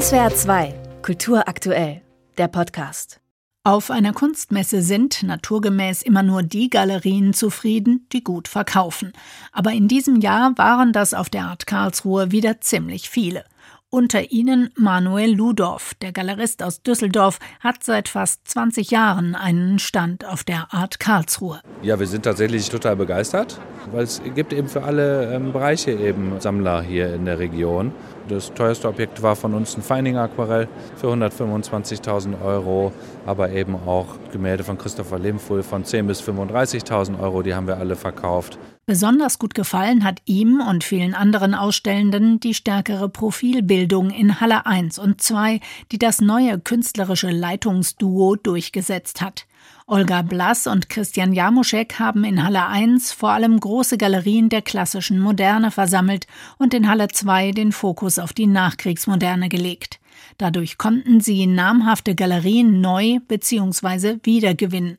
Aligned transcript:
SWR 0.00 0.34
2, 0.34 0.74
Kultur 1.02 1.46
aktuell, 1.46 2.02
der 2.36 2.48
Podcast. 2.48 3.20
Auf 3.62 3.92
einer 3.92 4.12
Kunstmesse 4.12 4.82
sind 4.82 5.22
naturgemäß 5.22 6.02
immer 6.02 6.24
nur 6.24 6.42
die 6.42 6.68
Galerien 6.68 7.32
zufrieden, 7.32 8.08
die 8.12 8.24
gut 8.24 8.48
verkaufen. 8.48 9.12
Aber 9.52 9.70
in 9.70 9.86
diesem 9.86 10.16
Jahr 10.20 10.58
waren 10.58 10.92
das 10.92 11.14
auf 11.14 11.30
der 11.30 11.44
Art 11.44 11.68
Karlsruhe 11.68 12.32
wieder 12.32 12.60
ziemlich 12.60 13.08
viele. 13.08 13.44
Unter 13.88 14.32
ihnen 14.32 14.70
Manuel 14.74 15.32
Ludorf, 15.32 15.94
der 16.02 16.10
Galerist 16.10 16.64
aus 16.64 16.82
Düsseldorf, 16.82 17.38
hat 17.60 17.84
seit 17.84 18.08
fast 18.08 18.48
20 18.48 18.90
Jahren 18.90 19.36
einen 19.36 19.78
Stand 19.78 20.24
auf 20.24 20.42
der 20.42 20.74
Art 20.74 20.98
Karlsruhe. 20.98 21.60
Ja, 21.82 22.00
wir 22.00 22.08
sind 22.08 22.24
tatsächlich 22.24 22.68
total 22.68 22.96
begeistert, 22.96 23.60
weil 23.92 24.02
es 24.02 24.20
gibt 24.34 24.52
eben 24.52 24.68
für 24.68 24.82
alle 24.82 25.32
ähm, 25.32 25.52
Bereiche 25.52 25.92
eben 25.92 26.40
Sammler 26.40 26.82
hier 26.82 27.14
in 27.14 27.24
der 27.24 27.38
Region. 27.38 27.92
Das 28.28 28.54
teuerste 28.54 28.88
Objekt 28.88 29.22
war 29.22 29.36
von 29.36 29.52
uns 29.52 29.76
ein 29.76 29.82
Feining 29.82 30.16
Aquarell 30.16 30.66
für 30.96 31.08
125.000 31.08 32.42
Euro, 32.42 32.90
aber 33.26 33.50
eben 33.50 33.74
auch 33.74 34.06
Gemälde 34.32 34.64
von 34.64 34.78
Christopher 34.78 35.18
Lehmfull 35.18 35.62
von 35.62 35.84
10.000 35.84 36.02
bis 36.04 36.22
35.000 36.22 37.20
Euro, 37.20 37.42
die 37.42 37.54
haben 37.54 37.66
wir 37.66 37.76
alle 37.76 37.96
verkauft. 37.96 38.58
Besonders 38.86 39.38
gut 39.38 39.54
gefallen 39.54 40.04
hat 40.04 40.20
ihm 40.24 40.62
und 40.66 40.84
vielen 40.84 41.14
anderen 41.14 41.54
Ausstellenden 41.54 42.40
die 42.40 42.54
stärkere 42.54 43.10
Profilbildung 43.10 44.10
in 44.10 44.40
Halle 44.40 44.64
1 44.64 44.98
und 44.98 45.20
2, 45.20 45.60
die 45.92 45.98
das 45.98 46.20
neue 46.20 46.58
künstlerische 46.58 47.30
Leitungsduo 47.30 48.36
durchgesetzt 48.36 49.20
hat. 49.20 49.46
Olga 49.86 50.22
Blass 50.22 50.66
und 50.66 50.88
Christian 50.88 51.32
Jamuschek 51.32 51.98
haben 51.98 52.24
in 52.24 52.42
Halle 52.42 52.66
1 52.66 53.12
vor 53.12 53.30
allem 53.30 53.58
große 53.60 53.98
Galerien 53.98 54.48
der 54.48 54.62
klassischen 54.62 55.20
Moderne 55.20 55.70
versammelt 55.70 56.26
und 56.58 56.74
in 56.74 56.88
Halle 56.88 57.08
2 57.08 57.52
den 57.52 57.72
Fokus 57.72 58.18
auf 58.18 58.32
die 58.32 58.46
Nachkriegsmoderne 58.46 59.48
gelegt. 59.48 60.00
Dadurch 60.38 60.78
konnten 60.78 61.20
sie 61.20 61.46
namhafte 61.46 62.14
Galerien 62.14 62.80
neu 62.80 63.18
bzw. 63.28 64.18
wiedergewinnen 64.22 64.98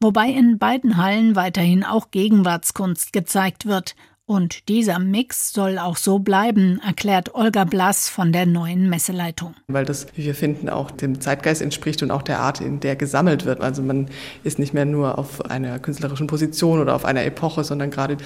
wobei 0.00 0.30
in 0.30 0.58
beiden 0.58 0.96
Hallen 0.96 1.36
weiterhin 1.36 1.84
auch 1.84 2.10
Gegenwartskunst 2.10 3.12
gezeigt 3.12 3.66
wird. 3.66 3.94
Und 4.30 4.68
dieser 4.68 5.00
Mix 5.00 5.52
soll 5.52 5.76
auch 5.76 5.96
so 5.96 6.20
bleiben, 6.20 6.80
erklärt 6.86 7.34
Olga 7.34 7.64
Blass 7.64 8.08
von 8.08 8.32
der 8.32 8.46
neuen 8.46 8.88
Messeleitung. 8.88 9.56
Weil 9.66 9.84
das, 9.84 10.06
wie 10.14 10.24
wir 10.24 10.36
finden, 10.36 10.68
auch 10.68 10.92
dem 10.92 11.20
Zeitgeist 11.20 11.60
entspricht 11.60 12.00
und 12.04 12.12
auch 12.12 12.22
der 12.22 12.38
Art, 12.38 12.60
in 12.60 12.78
der 12.78 12.94
gesammelt 12.94 13.44
wird. 13.44 13.60
Also 13.60 13.82
man 13.82 14.06
ist 14.44 14.60
nicht 14.60 14.72
mehr 14.72 14.84
nur 14.84 15.18
auf 15.18 15.44
einer 15.46 15.80
künstlerischen 15.80 16.28
Position 16.28 16.78
oder 16.78 16.94
auf 16.94 17.04
einer 17.04 17.24
Epoche, 17.24 17.64
sondern 17.64 17.90
gerade 17.90 18.18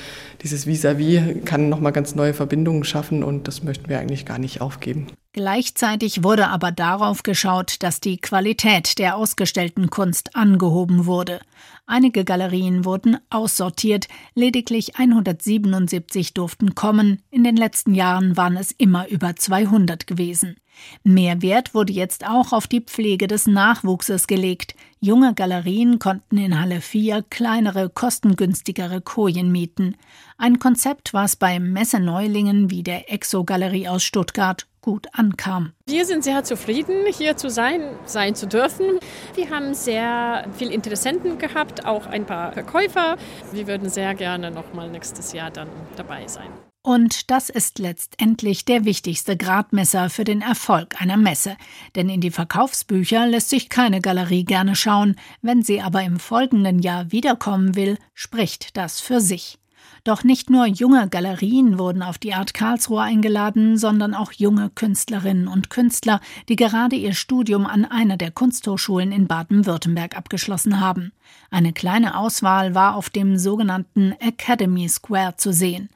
dieses 0.43 0.67
Vis-à-vis 0.67 1.21
-vis 1.21 1.45
kann 1.47 1.71
nochmal 1.71 1.93
ganz 1.93 2.15
neue 2.15 2.35
Verbindungen 2.35 2.85
schaffen 2.85 3.25
und 3.25 3.49
das 3.49 3.63
möchten 3.63 3.89
wir 3.89 3.99
eigentlich 3.99 4.27
gar 4.27 4.39
nicht 4.39 4.61
aufgeben. 4.61 5.07
Gleichzeitig 5.35 6.23
wurde 6.23 6.47
aber 6.47 6.71
darauf 6.71 7.25
geschaut, 7.25 7.83
dass 7.83 7.99
die 7.99 8.19
Qualität 8.19 9.01
der 9.01 9.17
ausgestellten 9.17 9.91
Kunst 9.91 10.37
angehoben 10.37 11.07
wurde. 11.07 11.41
Einige 11.87 12.25
Galerien 12.25 12.85
wurden 12.85 13.19
aussortiert, 13.31 14.07
lediglich 14.37 14.97
177 14.97 16.35
durften 16.35 16.77
kommen, 16.77 17.21
in 17.33 17.43
den 17.43 17.57
letzten 17.57 17.97
Jahren 17.97 18.37
waren 18.37 18.57
es 18.57 18.71
immer 18.71 19.09
über 19.09 19.35
200 19.35 20.07
gewesen. 20.07 20.55
Mehr 21.03 21.43
Wert 21.43 21.75
wurde 21.75 21.93
jetzt 21.93 22.25
auch 22.25 22.53
auf 22.53 22.69
die 22.69 22.83
Pflege 22.83 23.27
des 23.27 23.49
Nachwuchses 23.49 24.29
gelegt. 24.29 24.77
Junge 25.01 25.35
Galerien 25.35 25.99
konnten 25.99 26.39
in 26.39 26.61
Halle 26.61 26.81
4 26.81 27.25
kleinere, 27.29 27.91
kostengünstigere 27.91 29.01
Kojen 29.01 29.51
mieten. 29.51 29.97
Ein 30.39 30.61
Konzept, 30.61 31.13
was 31.13 31.35
bei 31.35 31.59
Messeneulingen 31.59 32.71
wie 32.71 32.85
der 32.85 33.13
Exo-Galerie 33.13 33.89
aus 33.89 34.05
Stuttgart 34.05 34.69
gut 34.85 35.07
ankam. 35.13 35.73
Wir 35.87 36.05
sind 36.05 36.25
sehr 36.25 36.45
zufrieden, 36.45 37.07
hier 37.11 37.39
zu 37.39 37.49
sein, 37.49 37.81
sein 38.05 38.35
zu 38.35 38.47
dürfen. 38.47 38.99
Wir 39.35 39.49
haben 39.49 39.73
sehr 39.73 40.47
viel 40.59 40.71
Interessenten 40.71 41.39
gehabt, 41.39 41.87
auch 41.87 42.07
ein 42.07 42.27
paar 42.27 42.53
Verkäufer. 42.53 43.17
Wir 43.51 43.67
würden 43.67 43.89
sehr 43.89 44.15
gerne 44.15 44.51
noch 44.51 44.75
mal 44.75 44.91
nächstes 44.91 45.33
Jahr 45.33 45.51
dann 45.51 45.69
dabei 45.97 46.29
sein. 46.29 46.51
Und 46.83 47.31
das 47.31 47.49
ist 47.49 47.79
letztendlich 47.79 48.67
der 48.67 48.85
wichtigste 48.85 49.39
Gradmesser 49.39 50.11
für 50.11 50.25
den 50.25 50.43
Erfolg 50.43 51.01
einer 51.01 51.17
Messe. 51.17 51.57
Denn 51.97 52.11
in 52.11 52.21
die 52.21 52.31
Verkaufsbücher 52.31 53.27
lässt 53.27 53.49
sich 53.49 53.71
keine 53.71 54.03
Galerie 54.03 54.45
gerne 54.45 54.77
schauen. 54.77 55.17
Wenn 55.41 55.63
sie 55.63 55.81
aber 55.81 56.03
im 56.03 56.19
folgenden 56.19 56.81
Jahr 56.81 57.11
wiederkommen 57.11 57.75
will, 57.75 57.97
spricht 58.13 58.77
das 58.77 59.01
für 59.01 59.23
sich. 59.23 59.59
Doch 60.05 60.23
nicht 60.23 60.51
nur 60.51 60.67
junge 60.67 61.09
Galerien 61.09 61.79
wurden 61.79 62.03
auf 62.03 62.19
die 62.19 62.35
Art 62.35 62.53
Karlsruhe 62.53 63.01
eingeladen, 63.01 63.79
sondern 63.79 64.13
auch 64.13 64.33
junge 64.33 64.69
Künstlerinnen 64.69 65.49
und 65.49 65.71
Künstler, 65.71 66.21
die 66.51 66.57
gerade 66.57 66.95
ihr 66.95 67.15
Studium 67.15 67.65
an 67.65 67.87
einer 67.87 68.19
der 68.19 68.31
Kunsthochschulen 68.31 69.13
in 69.13 69.27
Baden-Württemberg 69.27 70.15
abgeschlossen 70.15 70.79
haben. 70.79 71.13
Eine 71.51 71.73
kleine 71.73 72.19
Auswahl 72.19 72.75
war 72.75 72.97
auf 72.97 73.09
dem 73.09 73.39
sogenannten 73.39 74.13
Academy 74.21 74.87
Square 74.91 75.37
zu 75.39 75.55
sehen. 75.55 75.89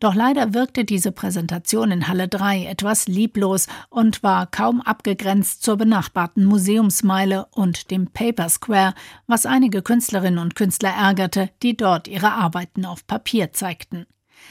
Doch 0.00 0.14
leider 0.14 0.54
wirkte 0.54 0.84
diese 0.84 1.12
Präsentation 1.12 1.90
in 1.90 2.08
Halle 2.08 2.28
3 2.28 2.66
etwas 2.66 3.06
lieblos 3.06 3.68
und 3.88 4.22
war 4.22 4.46
kaum 4.46 4.80
abgegrenzt 4.80 5.62
zur 5.62 5.76
benachbarten 5.76 6.44
Museumsmeile 6.44 7.46
und 7.52 7.90
dem 7.90 8.08
Paper 8.08 8.48
Square, 8.48 8.94
was 9.26 9.46
einige 9.46 9.82
Künstlerinnen 9.82 10.38
und 10.38 10.56
Künstler 10.56 10.90
ärgerte, 10.90 11.50
die 11.62 11.76
dort 11.76 12.08
ihre 12.08 12.32
Arbeiten 12.32 12.84
auf 12.84 13.06
Papier 13.06 13.52
zeigten. 13.52 14.06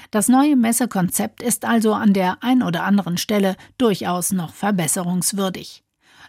Das 0.09 0.27
neue 0.27 0.55
Messekonzept 0.55 1.41
ist 1.41 1.65
also 1.65 1.93
an 1.93 2.13
der 2.13 2.37
ein 2.41 2.63
oder 2.63 2.83
anderen 2.83 3.17
Stelle 3.17 3.55
durchaus 3.77 4.31
noch 4.31 4.53
verbesserungswürdig. 4.53 5.83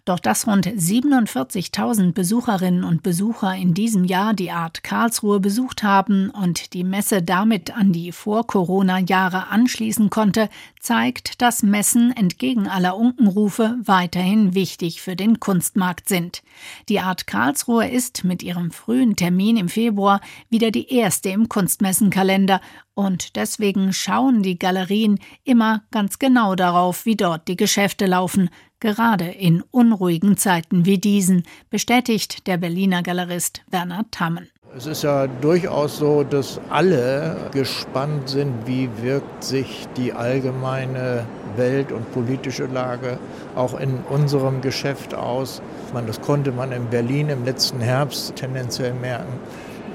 Doch 0.04 0.18
dass 0.18 0.48
rund 0.48 0.66
47.000 0.66 2.12
Besucherinnen 2.12 2.82
und 2.82 3.04
Besucher 3.04 3.54
in 3.54 3.72
diesem 3.72 4.04
Jahr 4.04 4.34
die 4.34 4.50
Art 4.50 4.82
Karlsruhe 4.82 5.38
besucht 5.38 5.84
haben 5.84 6.30
und 6.30 6.72
die 6.72 6.82
Messe 6.82 7.22
damit 7.22 7.76
an 7.76 7.92
die 7.92 8.10
Vor-Corona-Jahre 8.10 9.46
anschließen 9.46 10.10
konnte, 10.10 10.48
zeigt, 10.80 11.40
dass 11.40 11.62
Messen 11.62 12.10
entgegen 12.16 12.66
aller 12.66 12.96
Unkenrufe 12.96 13.78
weiterhin 13.84 14.56
wichtig 14.56 15.00
für 15.00 15.14
den 15.14 15.38
Kunstmarkt 15.38 16.08
sind. 16.08 16.42
Die 16.88 16.98
Art 16.98 17.28
Karlsruhe 17.28 17.88
ist 17.88 18.24
mit 18.24 18.42
ihrem 18.42 18.72
frühen 18.72 19.14
Termin 19.14 19.56
im 19.56 19.68
Februar 19.68 20.20
wieder 20.50 20.72
die 20.72 20.92
erste 20.92 21.28
im 21.28 21.48
Kunstmessenkalender 21.48 22.60
und 22.94 23.36
deswegen 23.36 23.92
schauen 23.92 24.42
die 24.42 24.58
Galerien 24.58 25.18
immer 25.44 25.82
ganz 25.90 26.18
genau 26.18 26.54
darauf, 26.54 27.06
wie 27.06 27.16
dort 27.16 27.48
die 27.48 27.56
Geschäfte 27.56 28.06
laufen, 28.06 28.50
gerade 28.80 29.26
in 29.26 29.62
unruhigen 29.70 30.36
Zeiten 30.36 30.84
wie 30.84 30.98
diesen, 30.98 31.44
bestätigt 31.70 32.46
der 32.46 32.56
Berliner 32.56 33.02
Galerist 33.02 33.62
Werner 33.70 34.04
Tammen. 34.10 34.48
Es 34.74 34.86
ist 34.86 35.02
ja 35.02 35.26
durchaus 35.26 35.98
so, 35.98 36.24
dass 36.24 36.58
alle 36.70 37.36
gespannt 37.52 38.30
sind, 38.30 38.54
wie 38.66 38.88
wirkt 39.02 39.44
sich 39.44 39.86
die 39.98 40.14
allgemeine 40.14 41.26
Welt- 41.56 41.92
und 41.92 42.10
politische 42.12 42.64
Lage 42.64 43.18
auch 43.54 43.78
in 43.78 43.98
unserem 44.08 44.62
Geschäft 44.62 45.14
aus. 45.14 45.60
Das 46.06 46.22
konnte 46.22 46.52
man 46.52 46.72
in 46.72 46.86
Berlin 46.86 47.28
im 47.28 47.44
letzten 47.44 47.80
Herbst 47.80 48.34
tendenziell 48.36 48.94
merken. 48.94 49.34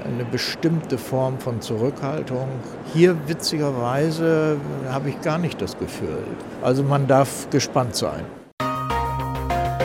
Eine 0.03 0.25
bestimmte 0.25 0.97
Form 0.97 1.40
von 1.40 1.62
Zurückhaltung. 1.62 2.47
Hier 2.94 3.16
witzigerweise 3.28 4.58
habe 4.90 5.09
ich 5.09 5.22
gar 5.22 5.38
nicht 5.38 5.62
das 5.62 5.78
Gefühl. 5.78 6.24
Also 6.62 6.84
man 6.84 7.08
darf 7.08 7.50
gespannt 7.50 7.96
sein. 7.96 8.25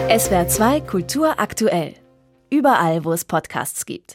SWR 0.08 0.48
2 0.48 0.80
Kultur 0.82 1.38
aktuell. 1.38 1.94
Überall, 2.50 3.04
wo 3.04 3.12
es 3.12 3.24
Podcasts 3.24 3.86
gibt. 3.86 4.10